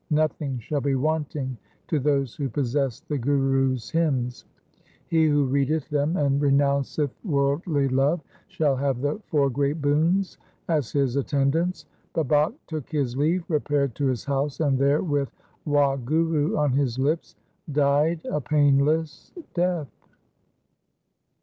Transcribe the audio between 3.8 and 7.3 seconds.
hymns. He who readeth them and renounceth